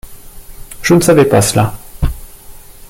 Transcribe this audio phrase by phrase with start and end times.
[0.81, 1.75] Je ne savais pas cela.